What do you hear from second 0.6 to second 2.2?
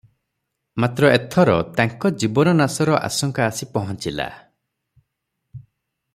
ମାତ୍ର ଏଥର ତାଙ୍କର